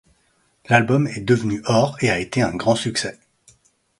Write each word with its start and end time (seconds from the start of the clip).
L'album 0.67 1.05
est 1.05 1.19
devenu 1.21 1.61
or 1.65 1.95
et 2.01 2.09
a 2.09 2.17
été 2.17 2.41
un 2.41 2.55
grand 2.55 2.73
succès. 2.75 3.19